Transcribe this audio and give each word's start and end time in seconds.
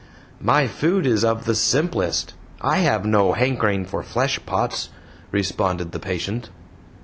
"My 0.39 0.65
food 0.65 1.05
is 1.05 1.23
of 1.23 1.45
the 1.45 1.53
simplest 1.53 2.33
I 2.59 2.77
have 2.77 3.05
no 3.05 3.33
hankering 3.33 3.85
for 3.85 4.01
fleshpots," 4.01 4.89
responded 5.31 5.91
the 5.91 5.99
patient. 5.99 6.49